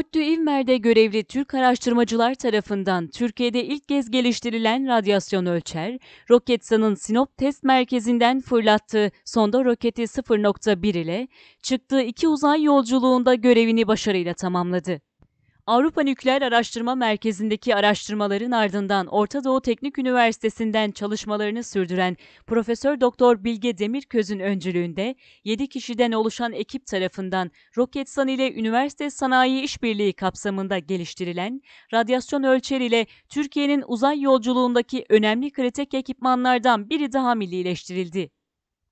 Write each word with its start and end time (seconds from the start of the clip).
ODTÜ 0.00 0.20
İvmer'de 0.20 0.76
görevli 0.76 1.24
Türk 1.24 1.54
araştırmacılar 1.54 2.34
tarafından 2.34 3.08
Türkiye'de 3.08 3.64
ilk 3.64 3.88
kez 3.88 4.10
geliştirilen 4.10 4.88
radyasyon 4.88 5.46
ölçer, 5.46 5.98
Roketsan'ın 6.30 6.94
Sinop 6.94 7.36
Test 7.36 7.64
Merkezi'nden 7.64 8.40
fırlattığı 8.40 9.10
sonda 9.24 9.64
roketi 9.64 10.02
0.1 10.02 10.98
ile 10.98 11.28
çıktığı 11.62 12.02
iki 12.02 12.28
uzay 12.28 12.62
yolculuğunda 12.62 13.34
görevini 13.34 13.86
başarıyla 13.86 14.34
tamamladı. 14.34 15.09
Avrupa 15.70 16.02
Nükleer 16.02 16.42
Araştırma 16.42 16.94
Merkezi'ndeki 16.94 17.74
araştırmaların 17.74 18.50
ardından 18.50 19.06
Orta 19.06 19.44
Doğu 19.44 19.60
Teknik 19.60 19.98
Üniversitesi'nden 19.98 20.90
çalışmalarını 20.90 21.64
sürdüren 21.64 22.16
Profesör 22.46 23.00
Doktor 23.00 23.44
Bilge 23.44 23.78
Demirköz'ün 23.78 24.40
öncülüğünde 24.40 25.14
7 25.44 25.68
kişiden 25.68 26.12
oluşan 26.12 26.52
ekip 26.52 26.86
tarafından 26.86 27.50
Roketsan 27.76 28.28
ile 28.28 28.54
üniversite 28.54 29.10
sanayi 29.10 29.62
işbirliği 29.62 30.12
kapsamında 30.12 30.78
geliştirilen 30.78 31.60
radyasyon 31.92 32.42
ölçer 32.42 32.80
ile 32.80 33.06
Türkiye'nin 33.28 33.84
uzay 33.86 34.20
yolculuğundaki 34.20 35.04
önemli 35.08 35.50
kritik 35.52 35.94
ekipmanlardan 35.94 36.90
biri 36.90 37.12
daha 37.12 37.34
millileştirildi. 37.34 38.39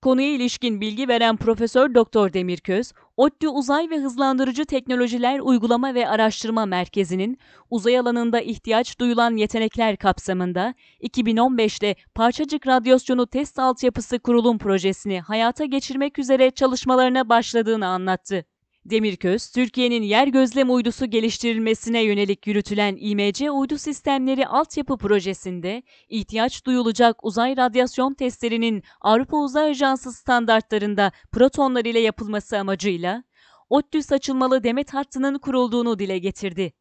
Konuya 0.02 0.28
ilişkin 0.28 0.80
bilgi 0.80 1.08
veren 1.08 1.36
Profesör 1.36 1.94
Doktor 1.94 2.32
Demirköz, 2.32 2.92
ODTÜ 3.16 3.48
Uzay 3.48 3.90
ve 3.90 3.98
Hızlandırıcı 3.98 4.64
Teknolojiler 4.64 5.40
Uygulama 5.40 5.94
ve 5.94 6.08
Araştırma 6.08 6.66
Merkezi'nin 6.66 7.38
uzay 7.70 7.98
alanında 7.98 8.40
ihtiyaç 8.40 9.00
duyulan 9.00 9.36
yetenekler 9.36 9.96
kapsamında 9.96 10.74
2015'te 11.02 11.96
Parçacık 12.14 12.66
Radyasyonu 12.66 13.26
Test 13.26 13.58
Altyapısı 13.58 14.18
Kurulum 14.18 14.58
Projesini 14.58 15.20
hayata 15.20 15.64
geçirmek 15.64 16.18
üzere 16.18 16.50
çalışmalarına 16.50 17.28
başladığını 17.28 17.86
anlattı. 17.86 18.44
Demirköz, 18.84 19.50
Türkiye'nin 19.50 20.02
yer 20.02 20.28
gözlem 20.28 20.70
uydusu 20.74 21.06
geliştirilmesine 21.06 22.02
yönelik 22.02 22.46
yürütülen 22.46 22.96
İMC 23.00 23.50
uydu 23.50 23.78
sistemleri 23.78 24.46
altyapı 24.46 24.98
projesinde 24.98 25.82
ihtiyaç 26.08 26.66
duyulacak 26.66 27.24
uzay 27.24 27.56
radyasyon 27.56 28.14
testlerinin 28.14 28.82
Avrupa 29.00 29.36
Uzay 29.36 29.70
Ajansı 29.70 30.12
standartlarında 30.12 31.12
protonlar 31.32 31.84
ile 31.84 31.98
yapılması 32.00 32.58
amacıyla 32.58 33.24
ODTÜ 33.70 34.02
saçılmalı 34.02 34.64
demet 34.64 34.94
hattının 34.94 35.38
kurulduğunu 35.38 35.98
dile 35.98 36.18
getirdi. 36.18 36.72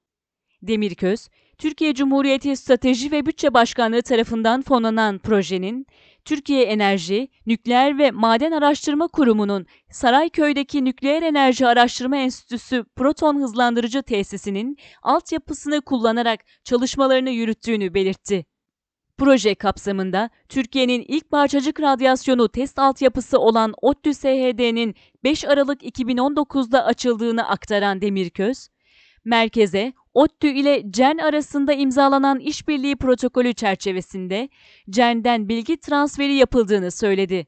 Demirköz, 0.61 1.29
Türkiye 1.57 1.93
Cumhuriyeti 1.93 2.55
Strateji 2.55 3.11
ve 3.11 3.25
Bütçe 3.25 3.53
Başkanlığı 3.53 4.01
tarafından 4.01 4.61
fonlanan 4.61 5.19
projenin 5.19 5.87
Türkiye 6.27 6.63
Enerji, 6.63 7.27
Nükleer 7.45 7.97
ve 7.97 8.11
Maden 8.11 8.51
Araştırma 8.51 9.07
Kurumu'nun 9.07 9.65
Sarayköy'deki 9.91 10.85
Nükleer 10.85 11.21
Enerji 11.21 11.67
Araştırma 11.67 12.17
Enstitüsü 12.17 12.85
Proton 12.95 13.41
Hızlandırıcı 13.41 14.03
Tesisinin 14.03 14.77
altyapısını 15.01 15.81
kullanarak 15.81 16.39
çalışmalarını 16.63 17.29
yürüttüğünü 17.29 17.93
belirtti. 17.93 18.45
Proje 19.17 19.55
kapsamında 19.55 20.29
Türkiye'nin 20.49 21.05
ilk 21.07 21.29
parçacık 21.31 21.81
radyasyonu 21.81 22.49
test 22.49 22.79
altyapısı 22.79 23.39
olan 23.39 23.73
ODTÜ 23.81 24.13
SHD'nin 24.13 24.95
5 25.23 25.45
Aralık 25.45 25.83
2019'da 25.83 26.85
açıldığını 26.85 27.49
aktaran 27.49 28.01
Demirköz, 28.01 28.69
merkeze 29.25 29.93
ODTÜ 30.17 30.47
ile 30.47 30.83
CERN 30.91 31.17
arasında 31.17 31.73
imzalanan 31.73 32.39
işbirliği 32.39 32.95
protokolü 32.95 33.53
çerçevesinde 33.53 34.49
CERN'den 34.89 35.49
bilgi 35.49 35.77
transferi 35.77 36.33
yapıldığını 36.33 36.91
söyledi. 36.91 37.47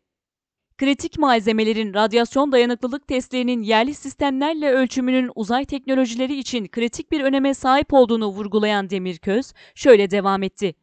Kritik 0.78 1.20
malzemelerin 1.20 1.94
radyasyon 1.94 2.52
dayanıklılık 2.52 3.08
testlerinin 3.08 3.62
yerli 3.64 3.94
sistemlerle 3.94 4.72
ölçümünün 4.72 5.31
uzay 5.36 5.66
teknolojileri 5.66 6.36
için 6.36 6.67
kritik 6.67 7.12
bir 7.12 7.22
öneme 7.22 7.53
sahip 7.53 7.94
olduğunu 7.94 8.28
vurgulayan 8.28 8.90
Demirköz 8.90 9.53
şöyle 9.75 10.12
devam 10.12 10.44
etti. 10.44 10.75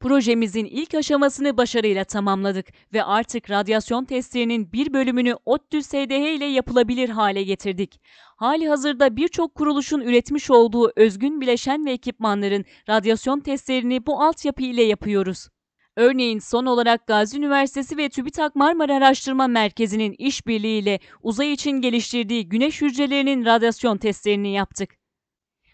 Projemizin 0.00 0.64
ilk 0.64 0.94
aşamasını 0.94 1.56
başarıyla 1.56 2.04
tamamladık 2.04 2.66
ve 2.92 3.04
artık 3.04 3.50
radyasyon 3.50 4.04
testlerinin 4.04 4.72
bir 4.72 4.92
bölümünü 4.92 5.36
ODTÜ 5.46 5.82
SDH 5.82 6.36
ile 6.36 6.44
yapılabilir 6.44 7.08
hale 7.08 7.42
getirdik. 7.42 8.00
Hali 8.36 8.68
hazırda 8.68 9.16
birçok 9.16 9.54
kuruluşun 9.54 10.00
üretmiş 10.00 10.50
olduğu 10.50 10.92
özgün 10.96 11.40
bileşen 11.40 11.86
ve 11.86 11.92
ekipmanların 11.92 12.64
radyasyon 12.88 13.40
testlerini 13.40 14.06
bu 14.06 14.22
altyapı 14.22 14.62
ile 14.62 14.82
yapıyoruz. 14.82 15.48
Örneğin 15.96 16.38
son 16.38 16.66
olarak 16.66 17.06
Gazi 17.06 17.38
Üniversitesi 17.38 17.96
ve 17.96 18.08
TÜBİTAK 18.08 18.56
Marmara 18.56 18.96
Araştırma 18.96 19.46
Merkezi'nin 19.46 20.14
işbirliğiyle 20.18 20.98
uzay 21.22 21.52
için 21.52 21.70
geliştirdiği 21.70 22.48
güneş 22.48 22.82
hücrelerinin 22.82 23.44
radyasyon 23.44 23.96
testlerini 23.96 24.52
yaptık. 24.52 24.99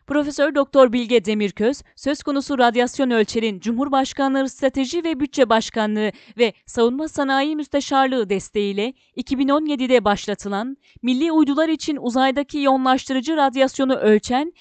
Profesör 0.06 0.55
Doktor 0.55 0.93
Bilge 0.93 1.25
Demirköz, 1.25 1.83
söz 1.97 2.22
konusu 2.22 2.59
radyasyon 2.59 3.11
ölçerin 3.11 3.61
Cumhurbaşkanlığı 3.61 4.49
Strateji 4.49 5.05
ve 5.05 5.21
Bütçe 5.21 5.49
Başkanlığı 5.49 6.12
ve 6.39 6.53
Savunma 6.67 7.09
Sanayi 7.09 7.56
Müsteşarlığı 7.56 8.31
desteğiyle 8.31 8.94
2017'de 9.17 10.05
başlatılan 10.05 10.77
Milli 11.03 11.33
Uydular 11.33 11.69
için 11.69 11.99
uzaydaki 12.00 12.59
yoğunlaştırıcı 12.59 13.37
radyasyonu 13.37 13.94
ölçen 13.94 14.53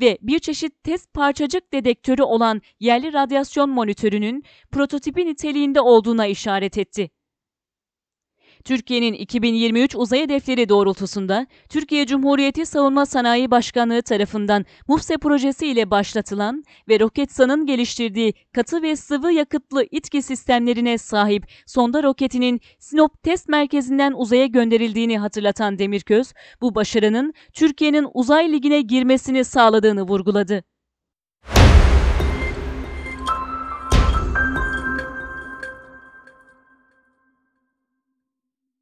ve 0.00 0.18
bir 0.22 0.38
çeşit 0.38 0.82
test 0.84 1.14
parçacık 1.14 1.72
dedektörü 1.72 2.22
olan 2.22 2.62
yerli 2.80 3.12
radyasyon 3.12 3.70
monitörünün 3.70 4.44
prototipi 4.72 5.26
niteliğinde 5.26 5.80
olduğuna 5.80 6.26
işaret 6.26 6.78
etti. 6.78 7.10
Türkiye'nin 8.64 9.12
2023 9.12 9.94
uzay 9.96 10.20
hedefleri 10.20 10.68
doğrultusunda 10.68 11.46
Türkiye 11.68 12.06
Cumhuriyeti 12.06 12.66
Savunma 12.66 13.06
Sanayi 13.06 13.50
Başkanlığı 13.50 14.02
tarafından 14.02 14.64
MUFSE 14.88 15.16
projesi 15.16 15.66
ile 15.66 15.90
başlatılan 15.90 16.64
ve 16.88 17.00
Roketsan'ın 17.00 17.66
geliştirdiği 17.66 18.34
katı 18.52 18.82
ve 18.82 18.96
sıvı 18.96 19.32
yakıtlı 19.32 19.86
itki 19.90 20.22
sistemlerine 20.22 20.98
sahip 20.98 21.44
sonda 21.66 22.02
roketinin 22.02 22.60
Sinop 22.78 23.22
Test 23.22 23.48
Merkezi'nden 23.48 24.12
uzaya 24.12 24.46
gönderildiğini 24.46 25.18
hatırlatan 25.18 25.78
Demirköz, 25.78 26.32
bu 26.60 26.74
başarının 26.74 27.34
Türkiye'nin 27.52 28.08
uzay 28.14 28.52
ligine 28.52 28.80
girmesini 28.80 29.44
sağladığını 29.44 30.02
vurguladı. 30.02 30.73